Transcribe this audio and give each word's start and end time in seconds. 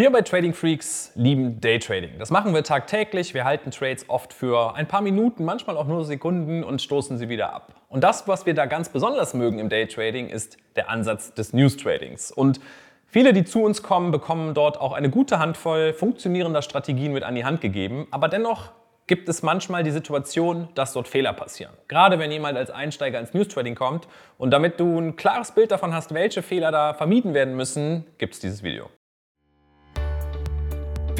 Wir 0.00 0.10
bei 0.10 0.22
Trading 0.22 0.54
Freaks 0.54 1.12
lieben 1.14 1.60
Daytrading. 1.60 2.12
Das 2.18 2.30
machen 2.30 2.54
wir 2.54 2.64
tagtäglich. 2.64 3.34
Wir 3.34 3.44
halten 3.44 3.70
Trades 3.70 4.06
oft 4.08 4.32
für 4.32 4.74
ein 4.74 4.88
paar 4.88 5.02
Minuten, 5.02 5.44
manchmal 5.44 5.76
auch 5.76 5.86
nur 5.86 6.06
Sekunden 6.06 6.64
und 6.64 6.80
stoßen 6.80 7.18
sie 7.18 7.28
wieder 7.28 7.52
ab. 7.52 7.74
Und 7.90 8.02
das, 8.02 8.26
was 8.26 8.46
wir 8.46 8.54
da 8.54 8.64
ganz 8.64 8.88
besonders 8.88 9.34
mögen 9.34 9.58
im 9.58 9.68
Daytrading, 9.68 10.30
ist 10.30 10.56
der 10.74 10.88
Ansatz 10.88 11.34
des 11.34 11.52
News 11.52 11.76
Tradings. 11.76 12.32
Und 12.32 12.60
viele, 13.08 13.34
die 13.34 13.44
zu 13.44 13.62
uns 13.62 13.82
kommen, 13.82 14.10
bekommen 14.10 14.54
dort 14.54 14.80
auch 14.80 14.94
eine 14.94 15.10
gute 15.10 15.38
Handvoll 15.38 15.92
funktionierender 15.92 16.62
Strategien 16.62 17.12
mit 17.12 17.22
an 17.22 17.34
die 17.34 17.44
Hand 17.44 17.60
gegeben. 17.60 18.06
Aber 18.10 18.28
dennoch 18.28 18.70
gibt 19.06 19.28
es 19.28 19.42
manchmal 19.42 19.84
die 19.84 19.90
Situation, 19.90 20.70
dass 20.76 20.94
dort 20.94 21.08
Fehler 21.08 21.34
passieren. 21.34 21.74
Gerade 21.88 22.18
wenn 22.18 22.32
jemand 22.32 22.56
als 22.56 22.70
Einsteiger 22.70 23.20
ins 23.20 23.34
News 23.34 23.48
Trading 23.48 23.74
kommt. 23.74 24.08
Und 24.38 24.50
damit 24.50 24.80
du 24.80 24.98
ein 24.98 25.16
klares 25.16 25.52
Bild 25.52 25.70
davon 25.70 25.92
hast, 25.92 26.14
welche 26.14 26.40
Fehler 26.40 26.72
da 26.72 26.94
vermieden 26.94 27.34
werden 27.34 27.54
müssen, 27.54 28.06
gibt 28.16 28.32
es 28.32 28.40
dieses 28.40 28.62
Video. 28.62 28.88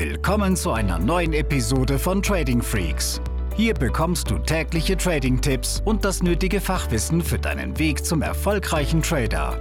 Willkommen 0.02 0.56
zu 0.56 0.72
einer 0.72 0.98
neuen 0.98 1.34
Episode 1.34 1.98
von 1.98 2.22
Trading 2.22 2.62
Freaks. 2.62 3.20
Hier 3.54 3.74
bekommst 3.74 4.30
du 4.30 4.38
tägliche 4.38 4.96
Trading-Tipps 4.96 5.82
und 5.84 6.06
das 6.06 6.22
nötige 6.22 6.62
Fachwissen 6.62 7.20
für 7.20 7.38
deinen 7.38 7.78
Weg 7.78 8.02
zum 8.02 8.22
erfolgreichen 8.22 9.02
Trader. 9.02 9.58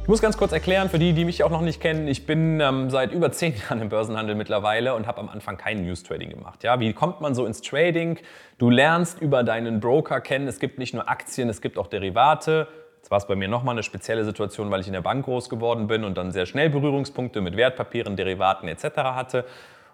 Ich 0.00 0.08
muss 0.08 0.22
ganz 0.22 0.38
kurz 0.38 0.52
erklären, 0.52 0.88
für 0.88 0.98
die, 0.98 1.12
die 1.12 1.26
mich 1.26 1.44
auch 1.44 1.50
noch 1.50 1.60
nicht 1.60 1.82
kennen, 1.82 2.08
ich 2.08 2.24
bin 2.24 2.60
ähm, 2.60 2.88
seit 2.88 3.12
über 3.12 3.30
zehn 3.30 3.54
Jahren 3.68 3.82
im 3.82 3.90
Börsenhandel 3.90 4.36
mittlerweile 4.36 4.94
und 4.94 5.06
habe 5.06 5.20
am 5.20 5.28
Anfang 5.28 5.58
kein 5.58 5.84
News 5.84 6.02
Trading 6.02 6.30
gemacht. 6.30 6.64
Ja, 6.64 6.80
wie 6.80 6.94
kommt 6.94 7.20
man 7.20 7.34
so 7.34 7.44
ins 7.44 7.60
Trading? 7.60 8.18
Du 8.56 8.70
lernst 8.70 9.20
über 9.20 9.42
deinen 9.44 9.80
Broker 9.80 10.22
kennen. 10.22 10.48
Es 10.48 10.60
gibt 10.60 10.78
nicht 10.78 10.94
nur 10.94 11.10
Aktien, 11.10 11.50
es 11.50 11.60
gibt 11.60 11.76
auch 11.76 11.88
Derivate. 11.88 12.68
Jetzt 13.08 13.12
war 13.12 13.18
es 13.20 13.26
bei 13.26 13.36
mir 13.36 13.48
nochmal 13.48 13.74
eine 13.74 13.82
spezielle 13.82 14.22
Situation, 14.22 14.70
weil 14.70 14.82
ich 14.82 14.86
in 14.86 14.92
der 14.92 15.00
Bank 15.00 15.24
groß 15.24 15.48
geworden 15.48 15.86
bin 15.86 16.04
und 16.04 16.18
dann 16.18 16.30
sehr 16.30 16.44
schnell 16.44 16.68
Berührungspunkte 16.68 17.40
mit 17.40 17.56
Wertpapieren, 17.56 18.16
Derivaten 18.16 18.68
etc. 18.68 18.84
hatte. 18.96 19.46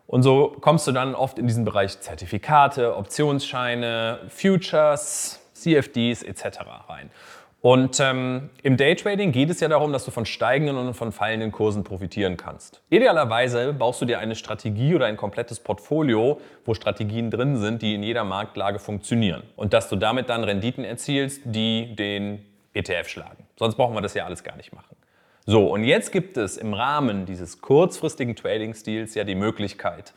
Und 0.08 0.24
so 0.24 0.56
kommst 0.60 0.88
du 0.88 0.90
dann 0.90 1.14
oft 1.14 1.38
in 1.38 1.46
diesen 1.46 1.64
Bereich 1.64 2.00
Zertifikate, 2.00 2.96
Optionsscheine, 2.96 4.18
Futures, 4.26 5.40
CFDs 5.52 6.24
etc. 6.24 6.58
rein. 6.88 7.08
Und 7.60 8.00
ähm, 8.00 8.50
im 8.64 8.76
Daytrading 8.76 9.30
geht 9.30 9.48
es 9.48 9.60
ja 9.60 9.68
darum, 9.68 9.92
dass 9.92 10.04
du 10.04 10.10
von 10.10 10.26
steigenden 10.26 10.76
und 10.76 10.94
von 10.94 11.12
fallenden 11.12 11.52
Kursen 11.52 11.84
profitieren 11.84 12.36
kannst. 12.36 12.82
Idealerweise 12.90 13.74
baust 13.74 14.00
du 14.00 14.06
dir 14.06 14.18
eine 14.18 14.34
Strategie 14.34 14.92
oder 14.96 15.06
ein 15.06 15.16
komplettes 15.16 15.60
Portfolio, 15.60 16.40
wo 16.64 16.74
Strategien 16.74 17.30
drin 17.30 17.58
sind, 17.58 17.80
die 17.80 17.94
in 17.94 18.02
jeder 18.02 18.24
Marktlage 18.24 18.80
funktionieren. 18.80 19.44
Und 19.54 19.72
dass 19.72 19.88
du 19.88 19.94
damit 19.94 20.30
dann 20.30 20.42
Renditen 20.42 20.82
erzielst, 20.82 21.42
die 21.44 21.94
den 21.94 22.44
ETF 22.74 23.08
schlagen. 23.08 23.46
Sonst 23.56 23.76
brauchen 23.76 23.94
wir 23.94 24.02
das 24.02 24.14
ja 24.14 24.26
alles 24.26 24.44
gar 24.44 24.56
nicht 24.56 24.72
machen. 24.72 24.96
So, 25.46 25.66
und 25.72 25.84
jetzt 25.84 26.10
gibt 26.10 26.36
es 26.36 26.56
im 26.56 26.72
Rahmen 26.74 27.26
dieses 27.26 27.60
kurzfristigen 27.60 28.34
Trading-Stils 28.34 29.14
ja 29.14 29.24
die 29.24 29.34
Möglichkeit, 29.34 30.14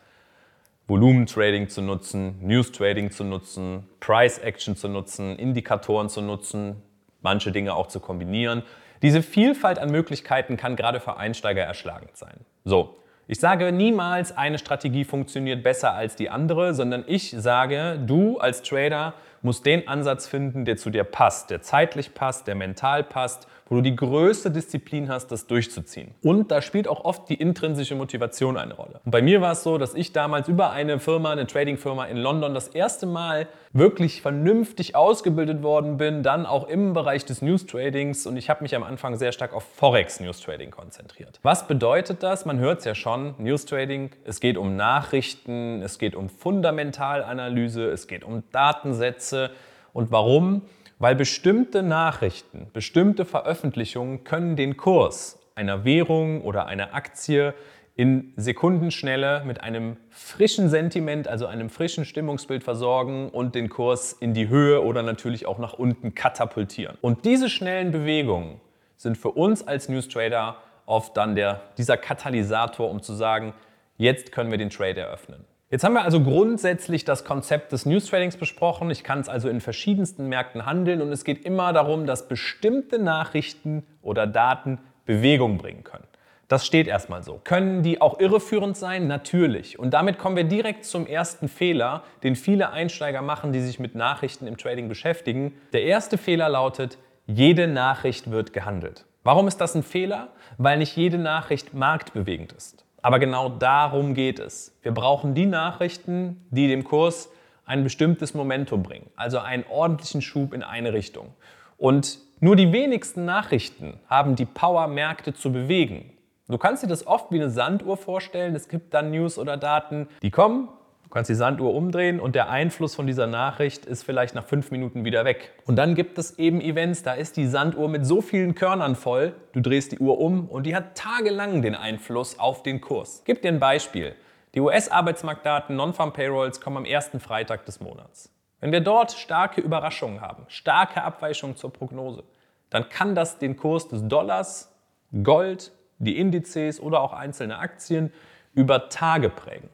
Volumen-Trading 0.88 1.68
zu 1.68 1.82
nutzen, 1.82 2.38
News-Trading 2.42 3.12
zu 3.12 3.26
nutzen, 3.26 3.88
Price-Action 4.00 4.78
zu 4.78 4.88
nutzen, 4.88 5.38
Indikatoren 5.38 6.08
zu 6.08 6.22
nutzen, 6.22 6.82
manche 7.22 7.52
Dinge 7.52 7.76
auch 7.76 7.88
zu 7.88 8.00
kombinieren. 8.00 8.64
Diese 9.02 9.22
Vielfalt 9.22 9.80
an 9.80 9.92
Möglichkeiten 9.92 10.56
kann 10.56 10.78
gerade 10.78 11.02
für 11.02 11.18
Einsteiger 11.18 11.64
erschlagend 11.64 12.16
sein. 12.16 12.40
So, 12.64 12.98
ich 13.28 13.42
sage 13.42 13.74
niemals, 13.74 14.36
eine 14.38 14.58
Strategie 14.58 15.04
funktioniert 15.04 15.62
besser 15.62 15.94
als 15.94 16.16
die 16.16 16.30
andere, 16.30 16.74
sondern 16.74 17.04
ich 17.06 17.32
sage, 17.32 18.00
du 18.06 18.38
als 18.38 18.62
Trader 18.62 19.14
musst 19.42 19.66
den 19.66 19.88
Ansatz 19.88 20.28
finden, 20.28 20.66
der 20.66 20.78
zu 20.78 20.90
dir 20.90 21.04
passt, 21.04 21.50
der 21.50 21.62
zeitlich 21.62 22.14
passt, 22.14 22.48
der 22.48 22.56
mental 22.56 23.04
passt 23.04 23.48
wo 23.70 23.76
du 23.76 23.82
die 23.82 23.96
größte 23.96 24.52
Disziplin 24.52 25.10
hast, 25.10 25.28
das 25.28 25.48
durchzuziehen. 25.48 26.14
Und 26.24 26.52
da 26.52 26.62
spielt 26.62 26.88
auch 26.88 27.04
oft 27.06 27.30
die 27.30 27.36
intrinsische 27.36 27.96
Motivation 27.96 28.58
eine 28.58 28.74
Rolle. 28.74 29.02
Und 29.04 29.12
bei 29.12 29.22
mir 29.22 29.42
war 29.42 29.52
es 29.52 29.64
so, 29.64 29.78
dass 29.78 29.94
ich 29.94 30.14
damals 30.14 30.48
über 30.48 30.72
eine 30.72 31.00
Firma, 31.00 31.32
eine 31.32 31.48
Trading-Firma 31.48 32.06
in 32.06 32.18
London, 32.18 32.54
das 32.54 32.70
erste 32.70 33.06
Mal 33.06 33.48
wirklich 33.74 34.22
vernünftig 34.22 34.96
ausgebildet 34.96 35.62
worden 35.62 35.98
bin, 35.98 36.24
dann 36.24 36.46
auch 36.46 36.68
im 36.68 36.94
Bereich 36.94 37.26
des 37.26 37.42
News-Tradings 37.42 38.26
und 38.26 38.38
ich 38.38 38.50
habe 38.50 38.64
mich 38.64 38.76
am 38.76 38.84
Anfang 38.84 39.18
sehr 39.18 39.32
stark 39.32 39.54
auf 39.54 39.64
Forex-News-Trading 39.76 40.72
konzentriert. 40.72 41.40
Was 41.44 41.68
bedeutet 41.68 42.24
das? 42.24 42.46
Man 42.46 42.60
hört 42.60 42.80
es 42.80 42.86
ja 42.86 42.96
schon, 42.96 43.36
News-Trading, 43.38 44.12
es 44.26 44.40
geht 44.40 44.58
um 44.58 44.76
Nachrichten, 44.76 45.82
es 45.82 46.00
geht 46.00 46.16
um 46.16 46.30
Fundamentalanalyse, 46.30 47.90
es 47.90 48.08
geht 48.08 48.24
um 48.24 48.44
Datensätze. 48.52 49.52
Und 49.94 50.12
warum? 50.12 50.62
Weil 51.00 51.16
bestimmte 51.16 51.84
Nachrichten, 51.84 52.70
bestimmte 52.74 53.26
Veröffentlichungen 53.26 54.24
können 54.24 54.56
den 54.56 54.78
Kurs 54.78 55.40
einer 55.54 55.86
Währung 55.86 56.42
oder 56.42 56.66
einer 56.66 56.94
Aktie 56.94 57.54
in 57.96 58.34
Sekundenschnelle 58.36 59.44
mit 59.46 59.62
einem 59.62 59.98
frischen 60.10 60.70
Sentiment, 60.70 61.28
also 61.28 61.48
einem 61.48 61.70
frischen 61.70 62.06
Stimmungsbild 62.06 62.64
versorgen 62.64 63.30
und 63.30 63.56
den 63.56 63.70
Kurs 63.70 64.14
in 64.14 64.34
die 64.34 64.50
Höhe 64.50 64.84
oder 64.84 65.02
natürlich 65.02 65.48
auch 65.48 65.58
nach 65.58 65.74
unten 65.74 66.14
katapultieren. 66.14 66.98
Und 67.02 67.26
diese 67.26 67.50
schnellen 67.50 67.92
Bewegungen 67.92 68.62
sind 68.98 69.18
für 69.18 69.32
uns 69.32 69.68
als 69.68 69.90
News 69.90 70.08
Trader 70.08 70.58
oft 70.86 71.18
dann 71.18 71.36
der, 71.36 71.62
dieser 71.78 71.98
Katalysator, 71.98 72.90
um 72.90 73.02
zu 73.02 73.14
sagen, 73.14 73.54
jetzt 73.98 74.32
können 74.32 74.52
wir 74.52 74.60
den 74.60 74.70
Trade 74.70 75.02
eröffnen. 75.02 75.46
Jetzt 75.70 75.84
haben 75.84 75.96
wir 75.96 76.04
also 76.04 76.24
grundsätzlich 76.24 77.04
das 77.04 77.26
Konzept 77.26 77.74
des 77.74 77.86
News 77.86 78.06
Tradings 78.06 78.38
besprochen. 78.38 78.90
Ich 78.90 79.04
kann 79.04 79.20
es 79.20 79.28
also 79.28 79.50
in 79.50 79.60
verschiedensten 79.60 80.30
Märkten 80.30 80.66
handeln 80.66 81.02
und 81.02 81.12
es 81.12 81.26
geht 81.26 81.44
immer 81.44 81.74
darum, 81.74 82.06
dass 82.06 82.30
bestimmte 82.30 83.00
Nachrichten 83.00 83.86
oder 84.02 84.28
Daten 84.28 84.80
Bewegung 85.06 85.58
bringen 85.58 85.84
können. 85.84 86.08
Das 86.48 86.66
steht 86.66 86.88
erstmal 86.88 87.22
so. 87.22 87.42
Können 87.44 87.84
die 87.84 88.00
auch 88.00 88.22
irreführend 88.22 88.78
sein? 88.78 89.08
Natürlich. 89.08 89.78
Und 89.78 89.94
damit 89.94 90.18
kommen 90.18 90.38
wir 90.38 90.46
direkt 90.46 90.86
zum 90.86 91.06
ersten 91.06 91.50
Fehler, 91.50 92.04
den 92.24 92.38
viele 92.38 92.70
Einsteiger 92.72 93.22
machen, 93.22 93.52
die 93.52 93.60
sich 93.60 93.78
mit 93.78 93.94
Nachrichten 93.94 94.48
im 94.48 94.56
Trading 94.56 94.88
beschäftigen. 94.88 95.54
Der 95.74 95.84
erste 95.84 96.18
Fehler 96.18 96.48
lautet, 96.48 96.98
jede 97.26 97.68
Nachricht 97.68 98.32
wird 98.32 98.54
gehandelt. 98.54 99.06
Warum 99.24 99.50
ist 99.50 99.58
das 99.58 99.76
ein 99.76 99.84
Fehler? 99.84 100.30
Weil 100.58 100.78
nicht 100.78 100.96
jede 100.96 101.18
Nachricht 101.18 101.74
marktbewegend 101.74 102.54
ist. 102.54 102.87
Aber 103.08 103.20
genau 103.20 103.48
darum 103.48 104.14
geht 104.14 104.38
es. 104.38 104.78
Wir 104.82 104.94
brauchen 104.94 105.34
die 105.34 105.46
Nachrichten, 105.46 106.46
die 106.50 106.68
dem 106.68 106.84
Kurs 106.84 107.32
ein 107.66 107.86
bestimmtes 107.86 108.34
Momentum 108.34 108.84
bringen, 108.84 109.10
also 109.16 109.40
einen 109.40 109.64
ordentlichen 109.70 110.22
Schub 110.22 110.54
in 110.54 110.62
eine 110.62 110.92
Richtung. 110.92 111.30
Und 111.78 112.20
nur 112.42 112.58
die 112.58 112.74
wenigsten 112.74 113.24
Nachrichten 113.24 113.98
haben 114.10 114.36
die 114.36 114.44
Power, 114.44 114.88
Märkte 114.90 115.34
zu 115.34 115.54
bewegen. 115.54 116.12
Du 116.50 116.58
kannst 116.58 116.84
dir 116.84 116.88
das 116.88 117.08
oft 117.08 117.32
wie 117.32 117.38
eine 117.38 117.50
Sanduhr 117.50 117.96
vorstellen. 117.96 118.54
Es 118.56 118.68
gibt 118.68 118.94
dann 118.94 119.10
News 119.12 119.38
oder 119.38 119.56
Daten, 119.56 120.10
die 120.22 120.30
kommen, 120.30 120.68
Du 121.08 121.14
kannst 121.14 121.30
die 121.30 121.36
Sanduhr 121.36 121.74
umdrehen 121.74 122.20
und 122.20 122.36
der 122.36 122.50
Einfluss 122.50 122.94
von 122.94 123.08
dieser 123.08 123.28
Nachricht 123.28 123.86
ist 123.86 124.04
vielleicht 124.04 124.36
nach 124.36 124.44
fünf 124.44 124.72
Minuten 124.72 125.06
wieder 125.06 125.24
weg. 125.24 125.54
Und 125.66 125.78
dann 125.78 125.96
gibt 125.96 126.18
es 126.18 126.38
eben 126.38 126.60
Events, 126.60 127.02
da 127.02 127.14
ist 127.14 127.38
die 127.38 127.48
Sanduhr 127.48 127.88
mit 127.88 128.06
so 128.06 128.20
vielen 128.20 128.56
Körnern 128.56 128.98
voll, 128.98 129.34
du 129.54 129.62
drehst 129.62 129.94
die 129.94 130.00
Uhr 130.00 130.20
um 130.20 130.50
und 130.50 130.66
die 130.66 130.76
hat 130.76 130.98
tagelang 130.98 131.62
den 131.62 131.76
Einfluss 131.76 132.40
auf 132.40 132.62
den 132.62 132.82
Kurs. 132.82 133.22
Gib 133.24 133.42
dir 133.42 133.48
ein 133.48 133.60
Beispiel. 133.62 134.16
Die 134.54 134.60
US-Arbeitsmarktdaten 134.60 135.78
Non-Farm 135.78 136.12
Payrolls 136.12 136.60
kommen 136.60 136.76
am 136.76 136.86
ersten 136.86 137.22
Freitag 137.22 137.66
des 137.66 137.80
Monats. 137.80 138.30
Wenn 138.60 138.74
wir 138.74 138.82
dort 138.82 139.14
starke 139.14 139.62
Überraschungen 139.62 140.20
haben, 140.20 140.44
starke 140.50 141.04
Abweichungen 141.04 141.56
zur 141.56 141.72
Prognose, 141.72 142.26
dann 142.70 142.90
kann 142.90 143.16
das 143.16 143.38
den 143.38 143.56
Kurs 143.56 143.88
des 143.88 144.06
Dollars, 144.10 144.76
Gold, 145.24 145.72
die 146.00 146.20
Indizes 146.20 146.82
oder 146.82 147.00
auch 147.00 147.14
einzelne 147.14 147.60
Aktien 147.60 148.12
über 148.54 148.90
Tage 148.90 149.30
prägen. 149.30 149.70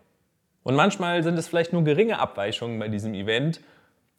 Und 0.63 0.75
manchmal 0.75 1.23
sind 1.23 1.37
es 1.37 1.47
vielleicht 1.47 1.73
nur 1.73 1.83
geringe 1.83 2.19
Abweichungen 2.19 2.79
bei 2.79 2.87
diesem 2.87 3.13
Event 3.13 3.61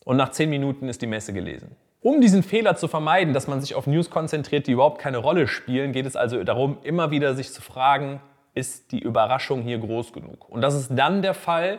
und 0.05 0.16
nach 0.16 0.31
zehn 0.31 0.50
Minuten 0.50 0.88
ist 0.88 1.03
die 1.03 1.06
Messe 1.06 1.32
gelesen. 1.32 1.77
Um 2.00 2.21
diesen 2.21 2.43
Fehler 2.43 2.77
zu 2.77 2.87
vermeiden, 2.87 3.32
dass 3.32 3.49
man 3.49 3.62
sich 3.62 3.75
auf 3.75 3.87
News 3.87 4.10
konzentriert, 4.10 4.66
die 4.66 4.72
überhaupt 4.72 5.00
keine 5.00 5.19
Rolle 5.19 5.49
spielen, 5.49 5.93
geht 5.93 6.04
es 6.04 6.16
also 6.16 6.45
darum, 6.45 6.77
immer 6.83 7.10
wieder 7.10 7.34
sich 7.34 7.51
zu 7.51 7.63
fragen, 7.63 8.21
ist 8.53 8.92
die 8.92 9.01
Überraschung 9.01 9.63
hier 9.63 9.78
groß 9.78 10.13
genug? 10.13 10.48
Und 10.51 10.60
das 10.60 10.74
ist 10.74 10.91
dann 10.95 11.22
der 11.22 11.33
Fall, 11.33 11.78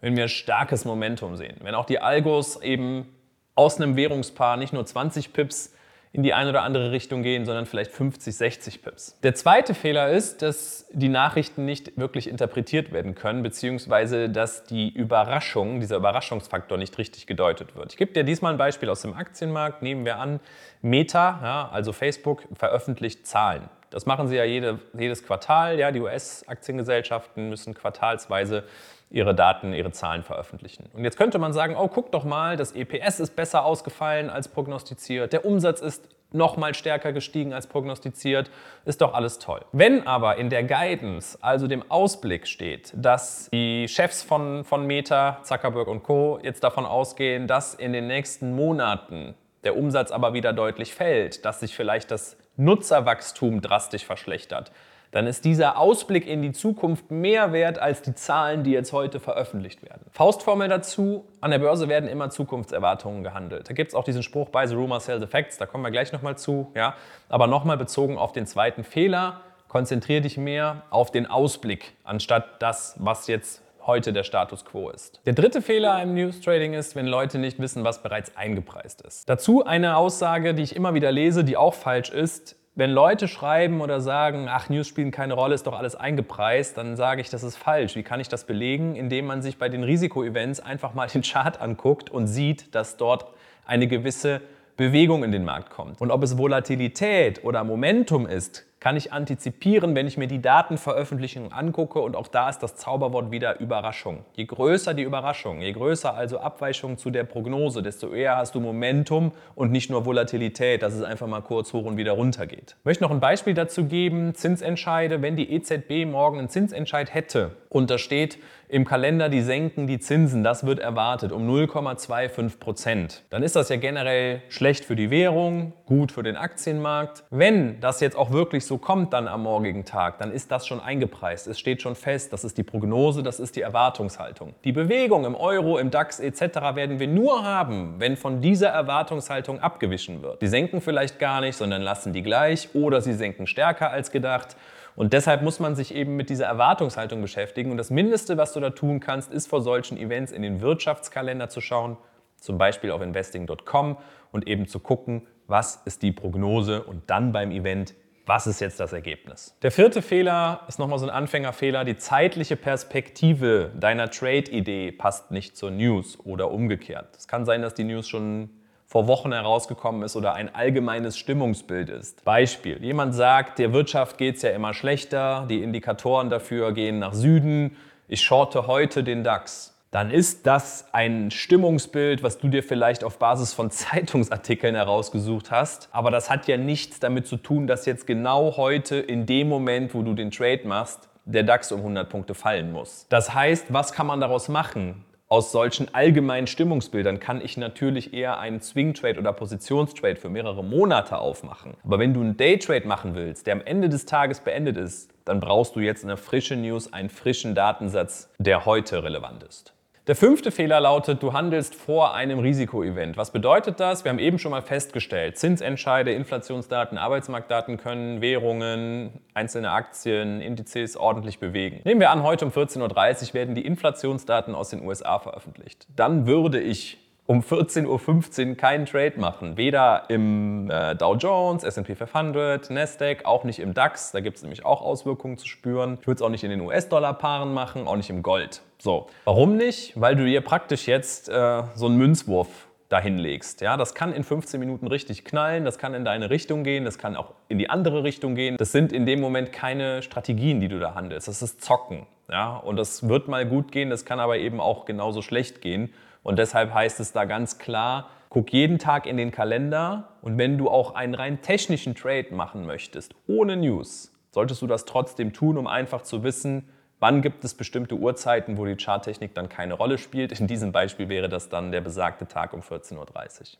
wenn 0.00 0.16
wir 0.16 0.28
starkes 0.28 0.86
Momentum 0.86 1.36
sehen. 1.36 1.56
Wenn 1.60 1.74
auch 1.74 1.84
die 1.84 1.98
Algos 1.98 2.60
eben 2.62 3.14
aus 3.54 3.80
einem 3.80 3.96
Währungspaar 3.96 4.56
nicht 4.56 4.72
nur 4.72 4.84
20 4.84 5.32
Pips 5.32 5.75
in 6.16 6.22
die 6.22 6.32
eine 6.32 6.48
oder 6.48 6.62
andere 6.62 6.92
Richtung 6.92 7.22
gehen, 7.22 7.44
sondern 7.44 7.66
vielleicht 7.66 7.92
50, 7.92 8.34
60 8.34 8.82
Pips. 8.82 9.18
Der 9.22 9.34
zweite 9.34 9.74
Fehler 9.74 10.08
ist, 10.08 10.40
dass 10.40 10.86
die 10.90 11.10
Nachrichten 11.10 11.66
nicht 11.66 11.98
wirklich 11.98 12.26
interpretiert 12.26 12.90
werden 12.90 13.14
können, 13.14 13.42
beziehungsweise 13.42 14.30
dass 14.30 14.64
die 14.64 14.88
Überraschung, 14.88 15.78
dieser 15.78 15.96
Überraschungsfaktor 15.96 16.78
nicht 16.78 16.96
richtig 16.96 17.26
gedeutet 17.26 17.76
wird. 17.76 17.92
Ich 17.92 17.98
gebe 17.98 18.14
dir 18.14 18.24
diesmal 18.24 18.52
ein 18.52 18.58
Beispiel 18.58 18.88
aus 18.88 19.02
dem 19.02 19.12
Aktienmarkt. 19.12 19.82
Nehmen 19.82 20.06
wir 20.06 20.18
an, 20.18 20.40
Meta, 20.80 21.38
ja, 21.42 21.68
also 21.70 21.92
Facebook, 21.92 22.44
veröffentlicht 22.54 23.26
Zahlen. 23.26 23.68
Das 23.96 24.04
machen 24.04 24.28
sie 24.28 24.36
ja 24.36 24.44
jede, 24.44 24.78
jedes 24.92 25.24
Quartal. 25.24 25.78
Ja, 25.78 25.90
die 25.90 26.02
US-Aktiengesellschaften 26.02 27.48
müssen 27.48 27.72
quartalsweise 27.72 28.64
ihre 29.08 29.34
Daten, 29.34 29.72
ihre 29.72 29.90
Zahlen 29.90 30.22
veröffentlichen. 30.22 30.84
Und 30.92 31.02
jetzt 31.02 31.16
könnte 31.16 31.38
man 31.38 31.54
sagen, 31.54 31.76
oh, 31.78 31.88
guck 31.88 32.12
doch 32.12 32.24
mal, 32.24 32.58
das 32.58 32.72
EPS 32.72 33.20
ist 33.20 33.36
besser 33.36 33.64
ausgefallen 33.64 34.28
als 34.28 34.48
prognostiziert, 34.48 35.32
der 35.32 35.46
Umsatz 35.46 35.80
ist 35.80 36.10
nochmal 36.30 36.74
stärker 36.74 37.14
gestiegen 37.14 37.54
als 37.54 37.68
prognostiziert. 37.68 38.50
Ist 38.84 39.00
doch 39.00 39.14
alles 39.14 39.38
toll. 39.38 39.62
Wenn 39.72 40.06
aber 40.06 40.36
in 40.36 40.50
der 40.50 40.64
Guidance, 40.64 41.38
also 41.40 41.66
dem 41.66 41.90
Ausblick 41.90 42.46
steht, 42.46 42.92
dass 42.94 43.48
die 43.50 43.88
Chefs 43.88 44.22
von, 44.22 44.64
von 44.64 44.86
Meta, 44.86 45.38
Zuckerberg 45.42 45.88
und 45.88 46.02
Co. 46.02 46.38
jetzt 46.42 46.62
davon 46.62 46.84
ausgehen, 46.84 47.46
dass 47.46 47.72
in 47.72 47.94
den 47.94 48.08
nächsten 48.08 48.54
Monaten 48.54 49.36
der 49.64 49.74
Umsatz 49.74 50.10
aber 50.10 50.34
wieder 50.34 50.52
deutlich 50.52 50.94
fällt, 50.94 51.46
dass 51.46 51.60
sich 51.60 51.74
vielleicht 51.74 52.10
das 52.10 52.36
Nutzerwachstum 52.56 53.60
drastisch 53.60 54.04
verschlechtert, 54.04 54.72
dann 55.12 55.26
ist 55.26 55.44
dieser 55.44 55.78
Ausblick 55.78 56.26
in 56.26 56.42
die 56.42 56.52
Zukunft 56.52 57.10
mehr 57.10 57.52
wert 57.52 57.78
als 57.78 58.02
die 58.02 58.14
Zahlen, 58.14 58.64
die 58.64 58.72
jetzt 58.72 58.92
heute 58.92 59.20
veröffentlicht 59.20 59.82
werden. 59.82 60.02
Faustformel 60.10 60.68
dazu, 60.68 61.24
an 61.40 61.52
der 61.52 61.58
Börse 61.58 61.88
werden 61.88 62.08
immer 62.08 62.28
Zukunftserwartungen 62.30 63.22
gehandelt. 63.22 63.68
Da 63.68 63.72
gibt 63.72 63.88
es 63.88 63.94
auch 63.94 64.04
diesen 64.04 64.22
Spruch 64.22 64.50
bei 64.50 64.66
The 64.66 64.74
Rumor 64.74 65.00
Sells 65.00 65.22
Effects, 65.22 65.58
da 65.58 65.66
kommen 65.66 65.84
wir 65.84 65.90
gleich 65.90 66.12
nochmal 66.12 66.36
zu. 66.36 66.70
Ja? 66.74 66.94
Aber 67.28 67.46
nochmal 67.46 67.76
bezogen 67.76 68.18
auf 68.18 68.32
den 68.32 68.46
zweiten 68.46 68.84
Fehler, 68.84 69.40
konzentriere 69.68 70.22
dich 70.22 70.36
mehr 70.36 70.82
auf 70.90 71.10
den 71.10 71.26
Ausblick, 71.26 71.94
anstatt 72.04 72.60
das, 72.60 72.96
was 72.98 73.26
jetzt 73.26 73.62
heute 73.86 74.12
der 74.12 74.24
Status 74.24 74.64
quo 74.64 74.90
ist. 74.90 75.20
Der 75.26 75.32
dritte 75.32 75.62
Fehler 75.62 76.02
im 76.02 76.14
News 76.14 76.40
Trading 76.40 76.74
ist, 76.74 76.96
wenn 76.96 77.06
Leute 77.06 77.38
nicht 77.38 77.58
wissen, 77.58 77.84
was 77.84 78.02
bereits 78.02 78.36
eingepreist 78.36 79.02
ist. 79.02 79.28
Dazu 79.28 79.64
eine 79.64 79.96
Aussage, 79.96 80.54
die 80.54 80.62
ich 80.62 80.74
immer 80.74 80.94
wieder 80.94 81.12
lese, 81.12 81.44
die 81.44 81.56
auch 81.56 81.74
falsch 81.74 82.10
ist. 82.10 82.56
Wenn 82.74 82.90
Leute 82.90 83.26
schreiben 83.26 83.80
oder 83.80 84.02
sagen, 84.02 84.48
ach, 84.50 84.68
News 84.68 84.86
spielen 84.86 85.10
keine 85.10 85.32
Rolle, 85.32 85.54
ist 85.54 85.66
doch 85.66 85.78
alles 85.78 85.96
eingepreist, 85.96 86.76
dann 86.76 86.94
sage 86.96 87.22
ich, 87.22 87.30
das 87.30 87.42
ist 87.42 87.56
falsch. 87.56 87.96
Wie 87.96 88.02
kann 88.02 88.20
ich 88.20 88.28
das 88.28 88.44
belegen? 88.44 88.96
Indem 88.96 89.26
man 89.26 89.40
sich 89.40 89.56
bei 89.56 89.70
den 89.70 89.82
Risikoevents 89.82 90.60
einfach 90.60 90.92
mal 90.92 91.06
den 91.06 91.22
Chart 91.22 91.58
anguckt 91.58 92.10
und 92.10 92.26
sieht, 92.26 92.74
dass 92.74 92.98
dort 92.98 93.26
eine 93.64 93.86
gewisse 93.86 94.42
Bewegung 94.76 95.24
in 95.24 95.32
den 95.32 95.44
Markt 95.44 95.70
kommt. 95.70 96.02
Und 96.02 96.10
ob 96.10 96.22
es 96.22 96.36
Volatilität 96.36 97.44
oder 97.44 97.64
Momentum 97.64 98.26
ist, 98.26 98.65
kann 98.78 98.96
ich 98.96 99.12
antizipieren, 99.12 99.94
wenn 99.94 100.06
ich 100.06 100.16
mir 100.16 100.26
die 100.26 100.40
Datenveröffentlichung 100.42 101.52
angucke 101.52 101.98
und 101.98 102.14
auch 102.14 102.28
da 102.28 102.48
ist 102.48 102.58
das 102.60 102.76
Zauberwort 102.76 103.30
wieder 103.30 103.58
Überraschung. 103.58 104.24
Je 104.34 104.44
größer 104.44 104.92
die 104.92 105.02
Überraschung, 105.02 105.60
je 105.60 105.72
größer 105.72 106.14
also 106.14 106.38
Abweichung 106.38 106.98
zu 106.98 107.10
der 107.10 107.24
Prognose, 107.24 107.82
desto 107.82 108.12
eher 108.12 108.36
hast 108.36 108.54
du 108.54 108.60
Momentum 108.60 109.32
und 109.54 109.72
nicht 109.72 109.90
nur 109.90 110.04
Volatilität, 110.04 110.82
dass 110.82 110.94
es 110.94 111.02
einfach 111.02 111.26
mal 111.26 111.40
kurz 111.40 111.72
hoch 111.72 111.84
und 111.84 111.96
wieder 111.96 112.12
runter 112.12 112.46
geht. 112.46 112.76
Ich 112.78 112.84
möchte 112.84 113.02
noch 113.04 113.10
ein 113.10 113.20
Beispiel 113.20 113.54
dazu 113.54 113.86
geben, 113.86 114.34
Zinsentscheide, 114.34 115.22
wenn 115.22 115.36
die 115.36 115.52
EZB 115.52 116.06
morgen 116.06 116.38
einen 116.38 116.50
Zinsentscheid 116.50 117.14
hätte 117.14 117.56
und 117.70 117.90
da 117.90 117.98
steht 117.98 118.38
im 118.68 118.84
Kalender, 118.84 119.28
die 119.28 119.42
senken 119.42 119.86
die 119.86 120.00
Zinsen, 120.00 120.42
das 120.42 120.66
wird 120.66 120.80
erwartet 120.80 121.30
um 121.30 121.48
0,25 121.48 122.58
Prozent, 122.58 123.22
dann 123.30 123.42
ist 123.42 123.54
das 123.54 123.68
ja 123.68 123.76
generell 123.76 124.42
schlecht 124.48 124.84
für 124.84 124.96
die 124.96 125.10
Währung, 125.10 125.72
gut 125.86 126.10
für 126.10 126.22
den 126.22 126.36
Aktienmarkt. 126.36 127.24
Wenn 127.30 127.80
das 127.80 128.00
jetzt 128.00 128.16
auch 128.16 128.32
wirklich 128.32 128.65
so 128.66 128.78
kommt 128.78 129.12
dann 129.12 129.28
am 129.28 129.42
morgigen 129.42 129.84
Tag, 129.84 130.18
dann 130.18 130.32
ist 130.32 130.50
das 130.50 130.66
schon 130.66 130.80
eingepreist. 130.80 131.46
Es 131.46 131.58
steht 131.58 131.82
schon 131.82 131.94
fest, 131.94 132.32
das 132.32 132.44
ist 132.44 132.58
die 132.58 132.62
Prognose, 132.62 133.22
das 133.22 133.40
ist 133.40 133.56
die 133.56 133.60
Erwartungshaltung. 133.60 134.54
Die 134.64 134.72
Bewegung 134.72 135.24
im 135.24 135.34
Euro, 135.34 135.78
im 135.78 135.90
DAX 135.90 136.20
etc. 136.20 136.40
werden 136.74 136.98
wir 136.98 137.08
nur 137.08 137.44
haben, 137.44 137.94
wenn 137.98 138.16
von 138.16 138.40
dieser 138.40 138.68
Erwartungshaltung 138.68 139.60
abgewichen 139.60 140.22
wird. 140.22 140.42
Die 140.42 140.48
senken 140.48 140.80
vielleicht 140.80 141.18
gar 141.18 141.40
nicht, 141.40 141.56
sondern 141.56 141.82
lassen 141.82 142.12
die 142.12 142.22
gleich 142.22 142.74
oder 142.74 143.00
sie 143.00 143.14
senken 143.14 143.46
stärker 143.46 143.90
als 143.90 144.10
gedacht. 144.10 144.56
Und 144.96 145.12
deshalb 145.12 145.42
muss 145.42 145.60
man 145.60 145.76
sich 145.76 145.94
eben 145.94 146.16
mit 146.16 146.30
dieser 146.30 146.46
Erwartungshaltung 146.46 147.20
beschäftigen. 147.20 147.70
Und 147.70 147.76
das 147.76 147.90
Mindeste, 147.90 148.38
was 148.38 148.54
du 148.54 148.60
da 148.60 148.70
tun 148.70 148.98
kannst, 148.98 149.32
ist 149.32 149.46
vor 149.46 149.60
solchen 149.60 149.98
Events 149.98 150.32
in 150.32 150.42
den 150.42 150.60
Wirtschaftskalender 150.60 151.48
zu 151.48 151.60
schauen, 151.60 151.98
zum 152.40 152.58
Beispiel 152.58 152.90
auf 152.90 153.02
investing.com 153.02 153.98
und 154.32 154.48
eben 154.48 154.66
zu 154.66 154.80
gucken, 154.80 155.26
was 155.46 155.82
ist 155.84 156.02
die 156.02 156.12
Prognose 156.12 156.82
und 156.82 157.08
dann 157.08 157.32
beim 157.32 157.50
Event 157.50 157.94
was 158.26 158.48
ist 158.48 158.60
jetzt 158.60 158.80
das 158.80 158.92
Ergebnis? 158.92 159.56
Der 159.62 159.70
vierte 159.70 160.02
Fehler 160.02 160.62
ist 160.66 160.80
nochmal 160.80 160.98
so 160.98 161.06
ein 161.06 161.10
Anfängerfehler. 161.10 161.84
Die 161.84 161.96
zeitliche 161.96 162.56
Perspektive 162.56 163.70
deiner 163.78 164.10
Trade-Idee 164.10 164.90
passt 164.90 165.30
nicht 165.30 165.56
zur 165.56 165.70
News 165.70 166.18
oder 166.24 166.50
umgekehrt. 166.50 167.16
Es 167.16 167.28
kann 167.28 167.44
sein, 167.44 167.62
dass 167.62 167.74
die 167.74 167.84
News 167.84 168.08
schon 168.08 168.50
vor 168.84 169.06
Wochen 169.06 169.32
herausgekommen 169.32 170.02
ist 170.02 170.16
oder 170.16 170.34
ein 170.34 170.52
allgemeines 170.54 171.16
Stimmungsbild 171.16 171.88
ist. 171.88 172.24
Beispiel, 172.24 172.82
jemand 172.82 173.14
sagt, 173.14 173.60
der 173.60 173.72
Wirtschaft 173.72 174.18
geht 174.18 174.36
es 174.36 174.42
ja 174.42 174.50
immer 174.50 174.74
schlechter, 174.74 175.46
die 175.48 175.62
Indikatoren 175.62 176.28
dafür 176.28 176.72
gehen 176.72 176.98
nach 176.98 177.14
Süden, 177.14 177.76
ich 178.08 178.22
shorte 178.22 178.68
heute 178.68 179.02
den 179.02 179.24
DAX 179.24 179.75
dann 179.96 180.10
ist 180.10 180.46
das 180.46 180.84
ein 180.92 181.30
Stimmungsbild, 181.30 182.22
was 182.22 182.36
du 182.36 182.48
dir 182.48 182.62
vielleicht 182.62 183.02
auf 183.02 183.18
Basis 183.18 183.54
von 183.54 183.70
Zeitungsartikeln 183.70 184.74
herausgesucht 184.74 185.50
hast. 185.50 185.88
Aber 185.90 186.10
das 186.10 186.28
hat 186.28 186.46
ja 186.48 186.58
nichts 186.58 187.00
damit 187.00 187.26
zu 187.26 187.38
tun, 187.38 187.66
dass 187.66 187.86
jetzt 187.86 188.06
genau 188.06 188.58
heute 188.58 188.96
in 188.96 189.24
dem 189.24 189.48
Moment, 189.48 189.94
wo 189.94 190.02
du 190.02 190.12
den 190.12 190.30
Trade 190.30 190.68
machst, 190.68 191.08
der 191.24 191.44
DAX 191.44 191.72
um 191.72 191.78
100 191.78 192.10
Punkte 192.10 192.34
fallen 192.34 192.72
muss. 192.72 193.06
Das 193.08 193.32
heißt, 193.32 193.72
was 193.72 193.94
kann 193.94 194.06
man 194.06 194.20
daraus 194.20 194.50
machen? 194.50 195.02
Aus 195.28 195.50
solchen 195.50 195.94
allgemeinen 195.94 196.46
Stimmungsbildern 196.46 197.18
kann 197.18 197.40
ich 197.40 197.56
natürlich 197.56 198.12
eher 198.12 198.38
einen 198.38 198.60
Swing 198.60 198.92
Trade 198.92 199.18
oder 199.18 199.32
Positionstrade 199.32 200.16
für 200.16 200.28
mehrere 200.28 200.62
Monate 200.62 201.16
aufmachen. 201.16 201.72
Aber 201.84 201.98
wenn 201.98 202.12
du 202.12 202.20
einen 202.20 202.36
Day 202.36 202.58
Trade 202.58 202.86
machen 202.86 203.14
willst, 203.14 203.46
der 203.46 203.54
am 203.54 203.62
Ende 203.62 203.88
des 203.88 204.04
Tages 204.04 204.40
beendet 204.40 204.76
ist, 204.76 205.08
dann 205.24 205.40
brauchst 205.40 205.74
du 205.74 205.80
jetzt 205.80 206.04
eine 206.04 206.18
frische 206.18 206.54
News, 206.54 206.92
einen 206.92 207.08
frischen 207.08 207.54
Datensatz, 207.54 208.28
der 208.38 208.66
heute 208.66 209.02
relevant 209.02 209.42
ist. 209.42 209.72
Der 210.06 210.14
fünfte 210.14 210.52
Fehler 210.52 210.78
lautet, 210.78 211.20
du 211.20 211.32
handelst 211.32 211.74
vor 211.74 212.14
einem 212.14 212.38
Risikoevent. 212.38 213.16
Was 213.16 213.32
bedeutet 213.32 213.80
das? 213.80 214.04
Wir 214.04 214.10
haben 214.10 214.20
eben 214.20 214.38
schon 214.38 214.52
mal 214.52 214.62
festgestellt, 214.62 215.36
Zinsentscheide, 215.36 216.12
Inflationsdaten, 216.12 216.96
Arbeitsmarktdaten 216.96 217.76
können 217.76 218.20
Währungen, 218.20 219.10
einzelne 219.34 219.72
Aktien, 219.72 220.40
Indizes 220.40 220.96
ordentlich 220.96 221.40
bewegen. 221.40 221.80
Nehmen 221.82 221.98
wir 221.98 222.10
an, 222.10 222.22
heute 222.22 222.44
um 222.44 222.52
14.30 222.52 223.30
Uhr 223.30 223.34
werden 223.34 223.56
die 223.56 223.66
Inflationsdaten 223.66 224.54
aus 224.54 224.70
den 224.70 224.86
USA 224.86 225.18
veröffentlicht. 225.18 225.88
Dann 225.96 226.28
würde 226.28 226.60
ich 226.60 226.98
um 227.26 227.40
14.15 227.40 228.50
Uhr 228.50 228.54
keinen 228.56 228.86
Trade 228.86 229.14
machen. 229.16 229.56
Weder 229.56 230.04
im 230.08 230.70
äh, 230.70 230.94
Dow 230.94 231.16
Jones, 231.16 231.64
SP 231.66 231.94
500, 231.96 232.70
Nasdaq, 232.70 233.24
auch 233.24 233.44
nicht 233.44 233.58
im 233.58 233.74
DAX. 233.74 234.12
Da 234.12 234.20
gibt 234.20 234.36
es 234.36 234.42
nämlich 234.42 234.64
auch 234.64 234.80
Auswirkungen 234.80 235.36
zu 235.36 235.46
spüren. 235.46 235.98
Ich 236.00 236.06
würde 236.06 236.18
es 236.18 236.22
auch 236.22 236.30
nicht 236.30 236.44
in 236.44 236.50
den 236.50 236.60
US-Dollar-Paaren 236.60 237.52
machen, 237.52 237.88
auch 237.88 237.96
nicht 237.96 238.10
im 238.10 238.22
Gold. 238.22 238.62
So, 238.78 239.08
warum 239.24 239.56
nicht? 239.56 240.00
Weil 240.00 240.16
du 240.16 240.24
dir 240.24 240.40
praktisch 240.40 240.86
jetzt 240.86 241.28
äh, 241.28 241.62
so 241.74 241.86
einen 241.86 241.96
Münzwurf 241.96 242.48
dahin 242.88 243.18
legst. 243.18 243.60
Ja, 243.60 243.76
das 243.76 243.94
kann 243.94 244.12
in 244.12 244.22
15 244.22 244.60
Minuten 244.60 244.86
richtig 244.86 245.24
knallen, 245.24 245.64
das 245.64 245.78
kann 245.78 245.94
in 245.94 246.04
deine 246.04 246.30
Richtung 246.30 246.62
gehen, 246.62 246.84
das 246.84 246.98
kann 246.98 247.16
auch 247.16 247.32
in 247.48 247.58
die 247.58 247.68
andere 247.68 248.04
Richtung 248.04 248.36
gehen. 248.36 248.56
Das 248.58 248.70
sind 248.70 248.92
in 248.92 249.06
dem 249.06 249.20
Moment 249.20 249.52
keine 249.52 250.02
Strategien, 250.02 250.60
die 250.60 250.68
du 250.68 250.78
da 250.78 250.94
handelst. 250.94 251.26
Das 251.26 251.42
ist 251.42 251.64
Zocken. 251.64 252.06
Ja, 252.30 252.56
und 252.56 252.76
das 252.76 253.08
wird 253.08 253.28
mal 253.28 253.46
gut 253.46 253.70
gehen, 253.70 253.90
das 253.90 254.04
kann 254.04 254.18
aber 254.18 254.38
eben 254.38 254.60
auch 254.60 254.84
genauso 254.84 255.22
schlecht 255.22 255.60
gehen. 255.60 255.92
Und 256.26 256.40
deshalb 256.40 256.74
heißt 256.74 256.98
es 256.98 257.12
da 257.12 257.24
ganz 257.24 257.58
klar, 257.58 258.10
guck 258.30 258.52
jeden 258.52 258.80
Tag 258.80 259.06
in 259.06 259.16
den 259.16 259.30
Kalender 259.30 260.08
und 260.22 260.36
wenn 260.38 260.58
du 260.58 260.68
auch 260.68 260.96
einen 260.96 261.14
rein 261.14 261.40
technischen 261.40 261.94
Trade 261.94 262.34
machen 262.34 262.66
möchtest, 262.66 263.14
ohne 263.28 263.56
News, 263.56 264.12
solltest 264.32 264.60
du 264.60 264.66
das 264.66 264.86
trotzdem 264.86 265.32
tun, 265.32 265.56
um 265.56 265.68
einfach 265.68 266.02
zu 266.02 266.24
wissen, 266.24 266.68
wann 266.98 267.22
gibt 267.22 267.44
es 267.44 267.54
bestimmte 267.54 267.94
Uhrzeiten, 267.94 268.58
wo 268.58 268.64
die 268.64 268.74
Charttechnik 268.74 269.36
dann 269.36 269.48
keine 269.48 269.74
Rolle 269.74 269.98
spielt. 269.98 270.32
In 270.40 270.48
diesem 270.48 270.72
Beispiel 270.72 271.08
wäre 271.08 271.28
das 271.28 271.48
dann 271.48 271.70
der 271.70 271.80
besagte 271.80 272.26
Tag 272.26 272.54
um 272.54 272.60
14.30 272.60 272.96
Uhr. 272.96 273.06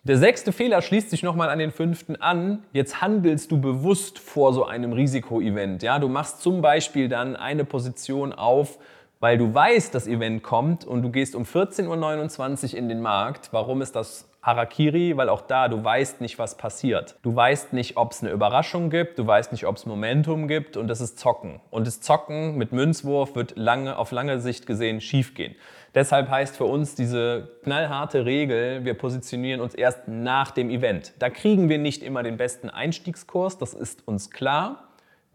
Der 0.02 0.18
sechste 0.18 0.50
Fehler 0.50 0.82
schließt 0.82 1.10
sich 1.10 1.22
nochmal 1.22 1.50
an 1.50 1.60
den 1.60 1.70
fünften 1.70 2.16
an. 2.16 2.64
Jetzt 2.72 3.00
handelst 3.00 3.52
du 3.52 3.60
bewusst 3.60 4.18
vor 4.18 4.52
so 4.52 4.64
einem 4.64 4.92
Risikoevent. 4.92 5.84
Ja, 5.84 6.00
du 6.00 6.08
machst 6.08 6.42
zum 6.42 6.62
Beispiel 6.62 7.08
dann 7.08 7.36
eine 7.36 7.64
Position 7.64 8.32
auf, 8.32 8.80
weil 9.20 9.38
du 9.38 9.52
weißt, 9.52 9.94
das 9.94 10.06
Event 10.06 10.42
kommt 10.42 10.84
und 10.84 11.02
du 11.02 11.10
gehst 11.10 11.34
um 11.34 11.44
14.29 11.44 12.72
Uhr 12.72 12.78
in 12.78 12.88
den 12.88 13.00
Markt. 13.00 13.48
Warum 13.52 13.80
ist 13.80 13.96
das 13.96 14.28
Harakiri? 14.42 15.16
Weil 15.16 15.28
auch 15.28 15.40
da, 15.40 15.68
du 15.68 15.82
weißt 15.82 16.20
nicht, 16.20 16.38
was 16.38 16.56
passiert. 16.56 17.16
Du 17.22 17.34
weißt 17.34 17.72
nicht, 17.72 17.96
ob 17.96 18.12
es 18.12 18.22
eine 18.22 18.30
Überraschung 18.30 18.90
gibt, 18.90 19.18
du 19.18 19.26
weißt 19.26 19.52
nicht, 19.52 19.66
ob 19.66 19.76
es 19.76 19.86
Momentum 19.86 20.48
gibt 20.48 20.76
und 20.76 20.88
das 20.88 21.00
ist 21.00 21.18
Zocken. 21.18 21.60
Und 21.70 21.86
das 21.86 22.00
Zocken 22.00 22.56
mit 22.56 22.72
Münzwurf 22.72 23.34
wird 23.34 23.56
lange, 23.56 23.98
auf 23.98 24.12
lange 24.12 24.38
Sicht 24.40 24.66
gesehen 24.66 25.00
schiefgehen. 25.00 25.56
Deshalb 25.94 26.28
heißt 26.28 26.56
für 26.56 26.66
uns 26.66 26.94
diese 26.94 27.48
knallharte 27.64 28.26
Regel, 28.26 28.84
wir 28.84 28.94
positionieren 28.94 29.62
uns 29.62 29.74
erst 29.74 30.06
nach 30.06 30.50
dem 30.50 30.68
Event. 30.68 31.14
Da 31.18 31.30
kriegen 31.30 31.70
wir 31.70 31.78
nicht 31.78 32.02
immer 32.02 32.22
den 32.22 32.36
besten 32.36 32.68
Einstiegskurs, 32.68 33.56
das 33.56 33.72
ist 33.72 34.06
uns 34.06 34.30
klar. 34.30 34.85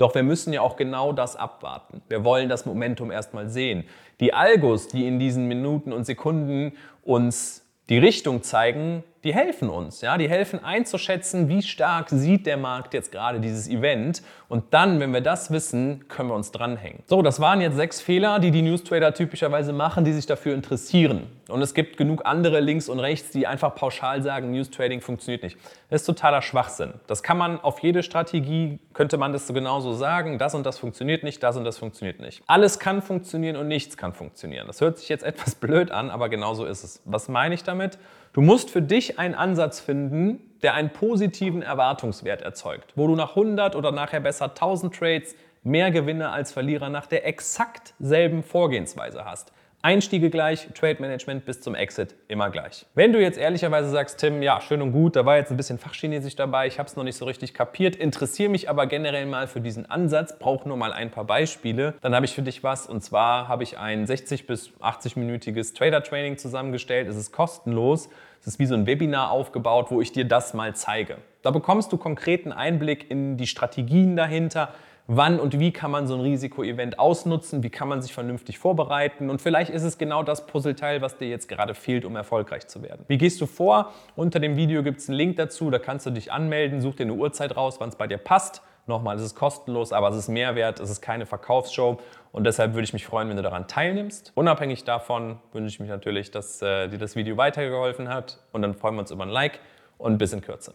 Doch 0.01 0.15
wir 0.15 0.23
müssen 0.23 0.51
ja 0.51 0.61
auch 0.61 0.77
genau 0.77 1.13
das 1.13 1.35
abwarten. 1.35 2.01
Wir 2.09 2.23
wollen 2.23 2.49
das 2.49 2.65
Momentum 2.65 3.11
erstmal 3.11 3.49
sehen. 3.49 3.83
Die 4.19 4.33
Algos, 4.33 4.87
die 4.87 5.05
in 5.05 5.19
diesen 5.19 5.47
Minuten 5.47 5.93
und 5.93 6.05
Sekunden 6.05 6.73
uns 7.03 7.63
die 7.87 7.99
Richtung 7.99 8.41
zeigen, 8.41 9.03
die 9.23 9.33
helfen 9.33 9.69
uns. 9.69 10.01
Ja? 10.01 10.17
Die 10.17 10.29
helfen 10.29 10.63
einzuschätzen, 10.63 11.47
wie 11.47 11.61
stark 11.61 12.09
sieht 12.09 12.45
der 12.45 12.57
Markt 12.57 12.93
jetzt 12.93 13.11
gerade 13.11 13.39
dieses 13.39 13.67
Event. 13.67 14.23
Und 14.49 14.73
dann, 14.73 14.99
wenn 14.99 15.13
wir 15.13 15.21
das 15.21 15.51
wissen, 15.51 16.07
können 16.07 16.29
wir 16.29 16.35
uns 16.35 16.51
dranhängen. 16.51 17.03
So, 17.05 17.21
das 17.21 17.39
waren 17.39 17.61
jetzt 17.61 17.75
sechs 17.75 18.01
Fehler, 18.01 18.39
die 18.39 18.51
die 18.51 18.61
News 18.61 18.83
Trader 18.83 19.13
typischerweise 19.13 19.73
machen, 19.73 20.03
die 20.03 20.11
sich 20.11 20.25
dafür 20.25 20.53
interessieren. 20.53 21.27
Und 21.47 21.61
es 21.61 21.73
gibt 21.73 21.97
genug 21.97 22.25
andere 22.25 22.59
links 22.59 22.89
und 22.89 22.99
rechts, 22.99 23.31
die 23.31 23.45
einfach 23.45 23.75
pauschal 23.75 24.23
sagen, 24.23 24.51
News 24.51 24.71
Trading 24.71 25.01
funktioniert 25.01 25.43
nicht. 25.43 25.57
Das 25.89 26.01
ist 26.01 26.05
totaler 26.05 26.41
Schwachsinn. 26.41 26.93
Das 27.07 27.23
kann 27.23 27.37
man 27.37 27.59
auf 27.59 27.79
jede 27.79 28.03
Strategie, 28.03 28.79
könnte 28.93 29.17
man 29.17 29.33
das 29.33 29.47
so 29.47 29.53
genauso 29.53 29.93
sagen. 29.93 30.37
Das 30.37 30.55
und 30.55 30.65
das 30.65 30.79
funktioniert 30.79 31.23
nicht, 31.23 31.43
das 31.43 31.57
und 31.57 31.63
das 31.63 31.77
funktioniert 31.77 32.19
nicht. 32.19 32.41
Alles 32.47 32.79
kann 32.79 33.01
funktionieren 33.01 33.55
und 33.55 33.67
nichts 33.67 33.97
kann 33.97 34.13
funktionieren. 34.13 34.67
Das 34.67 34.81
hört 34.81 34.97
sich 34.97 35.09
jetzt 35.09 35.23
etwas 35.31 35.55
blöd 35.55 35.91
an, 35.91 36.09
aber 36.09 36.29
genau 36.29 36.53
so 36.53 36.65
ist 36.65 36.83
es. 36.83 37.01
Was 37.05 37.29
meine 37.29 37.53
ich 37.53 37.63
damit? 37.63 37.97
Du 38.33 38.39
musst 38.39 38.69
für 38.69 38.81
dich 38.81 39.10
einen 39.17 39.35
Ansatz 39.35 39.79
finden, 39.79 40.39
der 40.61 40.73
einen 40.73 40.91
positiven 40.91 41.61
Erwartungswert 41.61 42.41
erzeugt, 42.41 42.93
wo 42.95 43.07
du 43.07 43.15
nach 43.15 43.31
100 43.31 43.75
oder 43.75 43.91
nachher 43.91 44.19
besser 44.19 44.45
1000 44.45 44.95
Trades 44.95 45.35
mehr 45.63 45.91
Gewinne 45.91 46.29
als 46.29 46.51
Verlierer 46.51 46.89
nach 46.89 47.07
der 47.07 47.27
exakt 47.27 47.93
selben 47.99 48.43
Vorgehensweise 48.43 49.25
hast. 49.25 49.51
Einstiege 49.83 50.29
gleich, 50.29 50.67
Trade 50.75 51.01
Management 51.01 51.43
bis 51.43 51.59
zum 51.59 51.73
Exit 51.73 52.13
immer 52.27 52.51
gleich. 52.51 52.85
Wenn 52.93 53.13
du 53.13 53.19
jetzt 53.19 53.39
ehrlicherweise 53.39 53.89
sagst, 53.89 54.19
Tim, 54.19 54.43
ja, 54.43 54.61
schön 54.61 54.79
und 54.79 54.91
gut, 54.91 55.15
da 55.15 55.25
war 55.25 55.37
jetzt 55.37 55.49
ein 55.49 55.57
bisschen 55.57 55.79
Fachchinesisch 55.79 56.35
dabei, 56.35 56.67
ich 56.67 56.77
habe 56.77 56.87
es 56.87 56.95
noch 56.95 57.03
nicht 57.03 57.17
so 57.17 57.25
richtig 57.25 57.55
kapiert, 57.55 57.95
interessiere 57.95 58.51
mich 58.51 58.69
aber 58.69 58.85
generell 58.85 59.25
mal 59.25 59.47
für 59.47 59.59
diesen 59.59 59.89
Ansatz, 59.89 60.37
brauche 60.37 60.67
nur 60.67 60.77
mal 60.77 60.93
ein 60.93 61.09
paar 61.09 61.23
Beispiele, 61.23 61.95
dann 62.01 62.13
habe 62.13 62.27
ich 62.27 62.35
für 62.35 62.43
dich 62.43 62.63
was 62.63 62.85
und 62.85 63.01
zwar 63.01 63.47
habe 63.47 63.63
ich 63.63 63.79
ein 63.79 64.05
60 64.05 64.45
bis 64.45 64.69
80-minütiges 64.81 65.73
Trader-Training 65.75 66.37
zusammengestellt. 66.37 67.07
Es 67.07 67.15
ist 67.15 67.31
kostenlos. 67.31 68.09
Es 68.41 68.47
ist 68.47 68.59
wie 68.59 68.65
so 68.65 68.73
ein 68.73 68.87
Webinar 68.87 69.29
aufgebaut, 69.29 69.91
wo 69.91 70.01
ich 70.01 70.13
dir 70.13 70.25
das 70.25 70.55
mal 70.55 70.75
zeige. 70.75 71.17
Da 71.43 71.51
bekommst 71.51 71.91
du 71.91 71.97
konkreten 71.97 72.51
Einblick 72.51 73.11
in 73.11 73.37
die 73.37 73.45
Strategien 73.45 74.15
dahinter, 74.15 74.73
wann 75.05 75.39
und 75.39 75.59
wie 75.59 75.71
kann 75.71 75.91
man 75.91 76.07
so 76.07 76.15
ein 76.15 76.21
Risikoevent 76.21 76.97
ausnutzen, 76.97 77.61
wie 77.61 77.69
kann 77.69 77.87
man 77.87 78.01
sich 78.01 78.15
vernünftig 78.15 78.57
vorbereiten 78.57 79.29
und 79.29 79.43
vielleicht 79.43 79.69
ist 79.69 79.83
es 79.83 79.99
genau 79.99 80.23
das 80.23 80.47
Puzzleteil, 80.47 81.03
was 81.03 81.17
dir 81.17 81.29
jetzt 81.29 81.49
gerade 81.49 81.75
fehlt, 81.75 82.03
um 82.03 82.15
erfolgreich 82.15 82.65
zu 82.65 82.81
werden. 82.81 83.05
Wie 83.07 83.19
gehst 83.19 83.39
du 83.41 83.45
vor? 83.45 83.91
Unter 84.15 84.39
dem 84.39 84.55
Video 84.55 84.81
gibt 84.81 85.01
es 85.01 85.07
einen 85.07 85.19
Link 85.19 85.35
dazu, 85.35 85.69
da 85.69 85.77
kannst 85.77 86.07
du 86.07 86.09
dich 86.09 86.31
anmelden, 86.31 86.81
such 86.81 86.95
dir 86.95 87.03
eine 87.03 87.13
Uhrzeit 87.13 87.55
raus, 87.55 87.75
wann 87.77 87.89
es 87.89 87.95
bei 87.95 88.07
dir 88.07 88.17
passt. 88.17 88.63
Nochmal, 88.87 89.15
es 89.15 89.21
ist 89.21 89.35
kostenlos, 89.35 89.93
aber 89.93 90.09
es 90.09 90.15
ist 90.15 90.27
Mehrwert, 90.27 90.79
es 90.79 90.89
ist 90.89 91.01
keine 91.01 91.25
Verkaufsshow 91.25 91.99
und 92.31 92.45
deshalb 92.45 92.73
würde 92.73 92.83
ich 92.83 92.93
mich 92.93 93.05
freuen, 93.05 93.29
wenn 93.29 93.37
du 93.37 93.43
daran 93.43 93.67
teilnimmst. 93.67 94.31
Unabhängig 94.35 94.83
davon 94.83 95.39
wünsche 95.53 95.73
ich 95.73 95.79
mich 95.79 95.89
natürlich, 95.89 96.31
dass 96.31 96.61
äh, 96.61 96.87
dir 96.87 96.97
das 96.97 97.15
Video 97.15 97.37
weitergeholfen 97.37 98.09
hat 98.09 98.39
und 98.51 98.61
dann 98.61 98.73
freuen 98.73 98.95
wir 98.95 99.01
uns 99.01 99.11
über 99.11 99.23
ein 99.23 99.29
Like 99.29 99.59
und 99.97 100.17
bis 100.17 100.33
in 100.33 100.41
Kürze. 100.41 100.73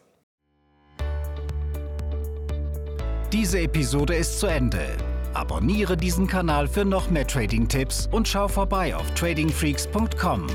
Diese 3.33 3.59
Episode 3.59 4.15
ist 4.15 4.39
zu 4.39 4.47
Ende. 4.47 4.97
Abonniere 5.35 5.97
diesen 5.97 6.27
Kanal 6.27 6.69
für 6.69 6.85
noch 6.85 7.11
mehr 7.11 7.27
Trading-Tipps 7.27 8.09
und 8.11 8.27
schau 8.27 8.49
vorbei 8.49 8.97
auf 8.97 9.11
tradingfreaks.com. 9.15 10.47